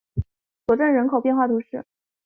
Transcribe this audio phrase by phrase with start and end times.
[0.65, 1.85] 索镇人口变化图示